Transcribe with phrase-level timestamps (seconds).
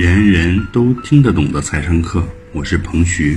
[0.00, 3.36] 人人都听得懂的财商课，我是彭徐，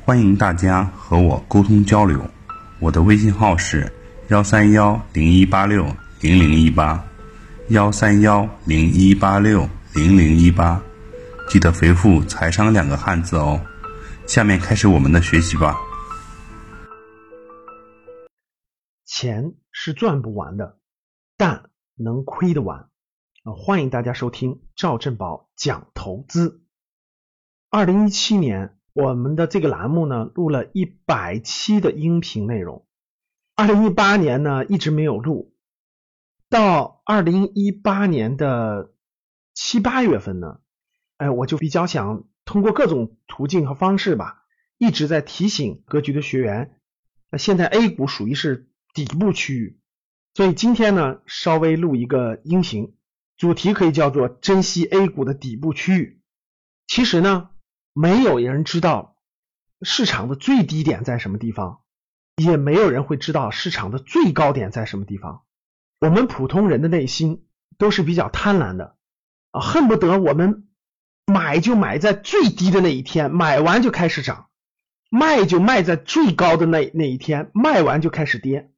[0.00, 2.18] 欢迎大家和我沟通交流。
[2.80, 3.92] 我的微信号是
[4.28, 5.84] 幺三幺零一八六
[6.22, 7.04] 零零一八，
[7.68, 10.80] 幺三幺零一八六零零一八，
[11.46, 13.60] 记得回复“财商”两个汉字哦。
[14.26, 15.76] 下面开始我们的学习吧。
[19.04, 20.78] 钱是赚不完的，
[21.36, 21.64] 但
[21.96, 22.86] 能亏得完。
[23.44, 26.62] 啊，欢迎大家收听赵振宝讲投资。
[27.70, 32.86] 二零一七年，我们的这个栏目呢录了一百期的音频内容。
[33.56, 35.56] 二零一八年呢一直没有录，
[36.48, 38.92] 到二零一八年的
[39.54, 40.60] 七八月份呢，
[41.16, 44.44] 哎，我就比较想通过各种途径和方式吧，
[44.78, 46.78] 一直在提醒格局的学员，
[47.28, 49.80] 那现在 A 股属于是底部区域，
[50.32, 52.94] 所以今天呢稍微录一个音频。
[53.42, 56.22] 主题可以叫做珍惜 A 股的底部区域。
[56.86, 57.50] 其实呢，
[57.92, 59.16] 没有人知道
[59.80, 61.80] 市场的最低点在什么地方，
[62.36, 65.42] 也没有人会知道市场的最高点在什么地方。
[65.98, 67.44] 我们普通人的内心
[67.78, 68.94] 都是比较贪婪的
[69.50, 70.68] 啊，恨不得我们
[71.26, 74.46] 买就买在最低的那一天，买完就开始涨；
[75.10, 78.70] 卖就卖在最高的那那一天，卖完就开始跌。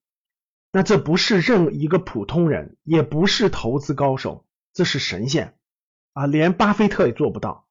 [0.72, 4.46] 那这不是任一个普通人，也不是投资高手。
[4.74, 5.56] 这是神仙
[6.12, 7.66] 啊，连巴菲特也做不到。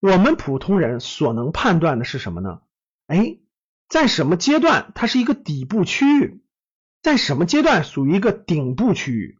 [0.00, 2.60] 我们普通人所能判断的是什么呢？
[3.06, 3.38] 哎，
[3.88, 6.42] 在什么阶段它是一个底部区域，
[7.02, 9.38] 在什么阶段属于一个顶部区域？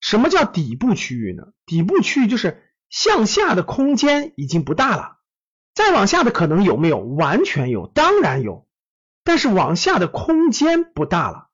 [0.00, 1.52] 什么叫底部区域呢？
[1.66, 5.18] 底部区域就是向下的空间已经不大了，
[5.74, 6.98] 再往下的可能有没有？
[6.98, 8.66] 完全有，当然有，
[9.22, 11.49] 但是往下的空间不大了。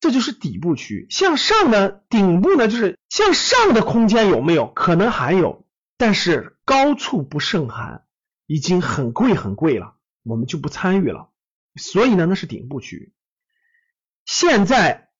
[0.00, 4.68] 这就是底部区域，向上的顶部呢，就是向上的空间有没有？
[4.72, 8.04] 可能还有，但是高处不胜寒，
[8.46, 11.30] 已经很贵很贵了，我们就不参与了。
[11.74, 13.12] 所以呢，那是顶部区域。
[14.24, 15.10] 现在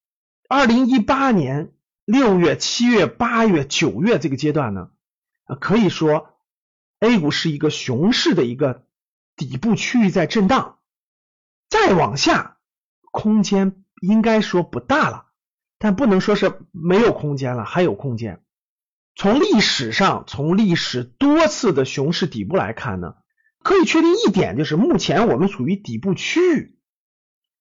[0.49, 1.73] 二零一八年
[2.05, 4.91] 六月、七月、八月、九月这个阶段呢，
[5.61, 6.39] 可以说
[7.01, 8.87] A 股是一个熊市的一个
[9.35, 10.79] 底部区域在震荡，
[11.69, 12.59] 再往下
[13.11, 13.85] 空间。
[14.01, 15.27] 应该说不大了，
[15.79, 18.43] 但不能说是没有空间了，还有空间。
[19.15, 23.15] 从历史上，从历史多次的熊市底部来看呢，
[23.63, 26.79] 可以确定一点，就是目前我们处于底部区域，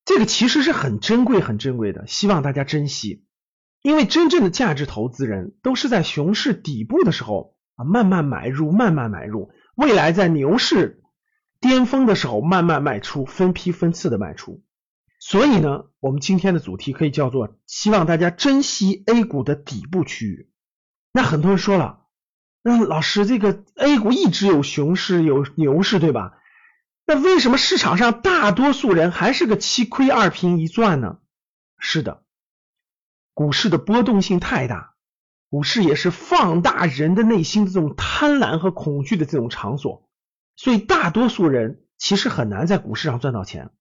[0.06, 3.26] 这个其实是很珍贵、很珍贵的，希望大家珍惜。
[3.82, 11.02] 因为真正的价值投资人都是在熊市底部的时候啊，慢慢买入，慢慢买入，未来在牛市
[11.60, 14.64] 巅峰的时候慢慢卖出，分批分次的卖出。
[15.20, 20.52] 所以呢，我们今天的主题可以叫做希望大家珍惜 A 股的底部区域。
[21.12, 22.06] 那很多人说了，
[22.62, 26.38] 那老师这个 A 股一直有熊市有牛市对吧？
[27.06, 31.20] 那为什么市场上大多数人还是个七亏二平一赚呢？
[31.80, 32.24] 是的，
[33.34, 34.94] 股市的波动性太大，
[35.50, 40.10] 股市也是放大人的内心的这种贪婪和恐惧的这种场所，
[40.56, 43.72] 所以大多数人其实很难在股市上赚到钱。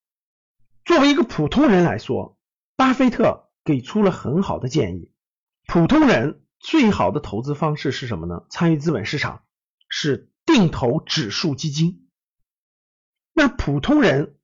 [0.87, 2.39] 作为一个普通人来说，
[2.77, 5.11] 巴菲特给出了很好的建议。
[5.67, 8.45] 普通人最好的投资方式是什么呢？
[8.49, 9.43] 参与资本市场
[9.89, 12.07] 是定投指数基金。
[13.33, 14.37] 那普通人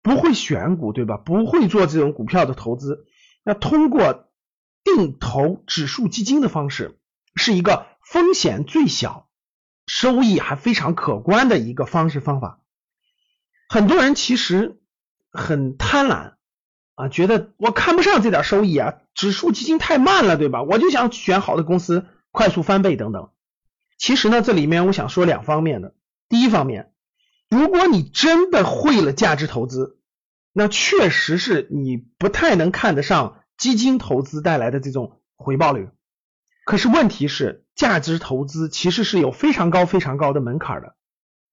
[0.00, 1.18] 不会选股，对吧？
[1.18, 3.04] 不会做这种股票的投资。
[3.44, 4.30] 那通过
[4.82, 6.98] 定投指数基金的方式，
[7.34, 9.28] 是一个风险最小、
[9.86, 12.62] 收益还非常可观的一个方式方法。
[13.68, 14.80] 很多人其实。
[15.36, 16.32] 很贪婪
[16.94, 20.62] 啊，觉得我看不上这点收益啊，指数基金太慢了，对吧？
[20.62, 23.30] 我就想选好的公司，快速翻倍等等。
[23.98, 25.94] 其实呢，这里面我想说两方面的。
[26.28, 26.92] 第一方面，
[27.48, 29.98] 如果你真的会了价值投资，
[30.52, 35.88] 那确实是你不太能看得上基金投资带来的这种回报率。
[36.64, 40.96] 可是问题是，价值投资其实是有非常高、非常高的门槛的。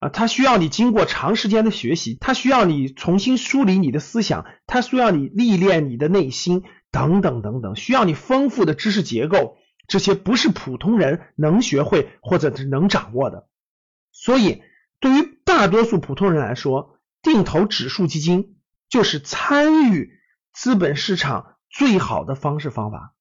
[0.04, 9.56] 啊，它需要你经过长时间的学习，它需要你重新梳理你的思想，它需要你历练你的内心，等等等等，需要你丰富的知识结构，
[9.88, 13.48] 这些不是普通人能学会或者是能掌握的。
[14.12, 14.62] 所以，
[15.00, 18.58] 对于大多数普通人来说，定投指数基金
[18.90, 20.20] 就是参与
[20.52, 23.16] 资本市场最好的方式方法。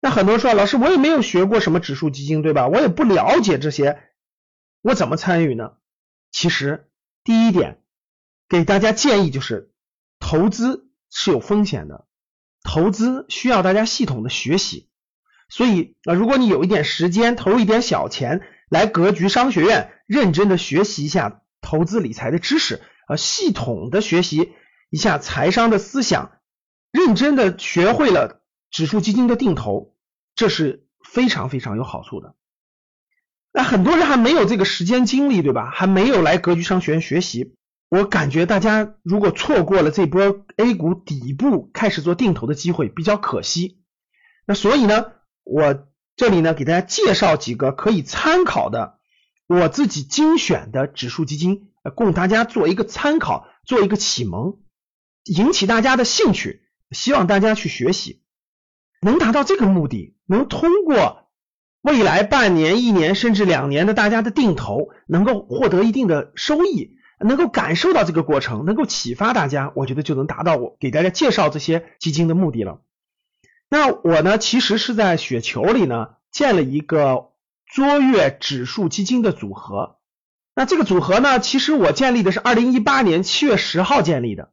[0.00, 2.66] 那很多人说，老师，我也没有学过什么指数基金，对吧？
[2.66, 4.00] 我也不了解这些，
[4.82, 5.74] 我怎么参与呢？
[6.34, 6.90] 其实，
[7.22, 7.80] 第一点
[8.48, 9.70] 给大家建议就是，
[10.18, 12.08] 投资是有风险的，
[12.64, 14.90] 投资需要大家系统的学习。
[15.48, 24.54] 所以啊，如果你有一点时间，投入一点小钱，来格局商学院认真的学习一下投资理财的知识，呃，系统的学习
[24.90, 26.40] 一下财商的思想，
[26.90, 28.42] 认真的学会了
[28.72, 29.94] 指数基金的定投，
[30.34, 32.34] 这是非常非常有好处的。
[33.56, 35.70] 那很多人还没有这个时间精力，对吧？
[35.70, 37.54] 还没有来格局商学院学习。
[37.88, 43.78] 我感觉大家如果错过了这波 A 股底部开始做定投的机会，比较可惜。
[44.44, 45.12] 那所以呢，
[45.44, 45.86] 我
[46.16, 48.98] 这里呢给大家介绍几个可以参考的
[49.46, 54.58] 我自己精选的指数基金，供大家做一个参考，做一个启蒙，
[55.26, 58.20] 引起大家的兴趣，希望大家去学习，
[59.00, 61.20] 能达到这个目的，能通过。
[61.84, 72.80] 未来半年、一年甚至两年的大家的定投，能够获得一定的收益，能够感受到这个过程，能够启发大家，我觉得就能达到我给大家介绍这些基金的目的了。
[73.68, 77.32] 那我呢，其实是在雪球里呢建了一个
[77.66, 79.96] 卓越指数基金的组合。
[80.54, 84.52] 那这个组合呢，其实我建立的是二零一八年七月十号建立的，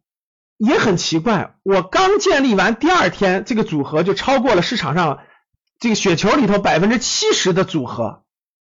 [0.57, 5.19] 也很奇怪，我刚建立完第二天，这个组合就超过了市场上。
[5.81, 8.23] 这个雪球里头百分之七十的组合，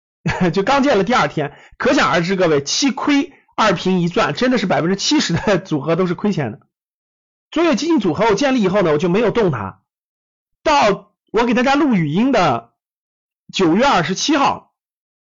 [0.54, 6.60] 就刚建了第二天，可想而知，各位七亏二平一赚，真的是百分之七十的组合都是亏钱的。
[7.50, 9.82] 卓越基金组合我建立以后呢，我就没有动它。
[10.62, 12.74] 到我给大家录语音的
[13.52, 14.72] 九月二十七号，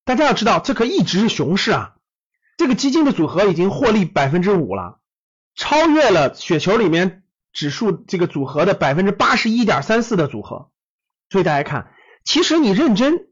[0.07, 1.97] 大家要知道，这可一直是熊市啊。
[2.57, 5.01] 这个基金的组合已经获利百分之五了，
[5.55, 10.71] 超越了雪球里面指数这个组合的百分之八十一点三四的组合。
[11.35, 11.89] 所以大家看，
[12.23, 13.27] 其实你认真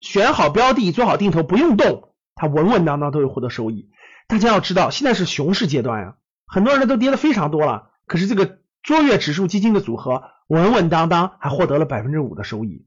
[0.00, 3.90] 选好标的，做好定投，不用动，它稳稳当当都会获得收益。
[4.26, 6.16] 大家要知道，现在是熊市阶段呀，
[6.46, 12.86] 很多人都跌的非常多了，可是这个卓越指数基金的组合稳稳当当还获得了百分之五的收益，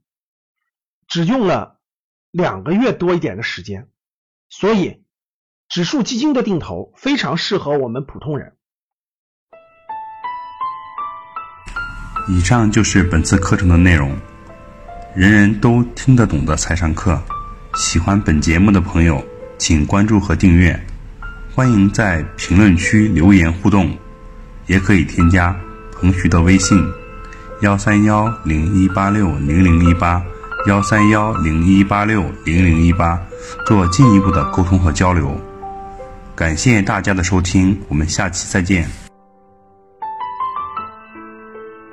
[1.08, 1.78] 只用了
[2.32, 3.90] 两个月多一点的时间，
[4.50, 5.06] 所以
[5.70, 8.56] 指数基金的定投非常适合我们普通人。
[12.28, 14.18] 以上就是本次课程的内容。
[15.16, 17.18] 人人都听得懂的财商课，
[17.76, 19.24] 喜欢本节目的朋友，
[19.58, 20.78] 请关注和订阅。
[21.54, 23.98] 欢迎在评论区留言互动，
[24.68, 25.56] 也可以添加
[25.94, 26.78] 彭徐的微信：
[27.62, 30.22] 幺三幺零一八六零零一八
[30.68, 33.18] 幺三幺零一八六零零一八，
[33.66, 35.40] 做进一步的沟通和交流。
[36.36, 39.05] 感谢大家的收听，我们下期再见。